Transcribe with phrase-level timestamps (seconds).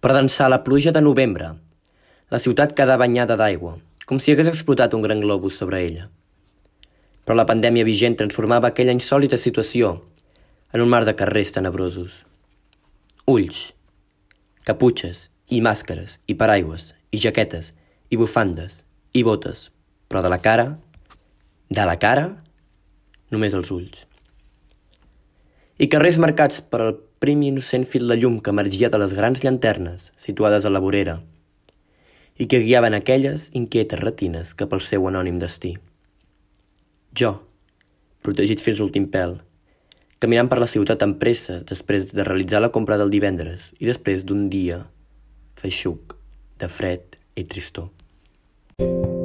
[0.00, 1.52] per dansar la pluja de novembre.
[2.32, 3.76] La ciutat quedà banyada d'aigua,
[4.08, 6.08] com si hagués explotat un gran globus sobre ella.
[7.24, 9.98] Però la pandèmia vigent transformava aquella insòlita situació
[10.72, 12.14] en un mar de carrers tenebrosos.
[13.28, 13.60] Ulls,
[14.64, 17.74] caputxes i màscares i paraigües i jaquetes
[18.08, 19.68] i bufandes i botes,
[20.08, 20.78] però de la cara,
[21.68, 22.30] de la cara,
[23.30, 24.09] només els ulls.
[25.80, 29.14] I carrers marcats per el prim i innocent fil de llum que emergia de les
[29.16, 31.14] grans llanternes situades a la vorera
[32.36, 35.70] i que guiaven aquelles inquietes retines cap al seu anònim destí.
[37.16, 37.32] Jo,
[38.20, 39.38] protegit fins l'últim pèl,
[40.20, 44.26] caminant per la ciutat amb pressa després de realitzar la compra del divendres i després
[44.28, 44.82] d'un dia
[45.60, 46.12] feixuc,
[46.60, 47.88] de fred i tristor.
[48.80, 49.19] thank you